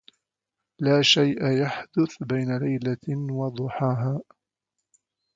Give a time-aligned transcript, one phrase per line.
[0.79, 4.21] لاشيء يحدث بين ليلة وضحاها.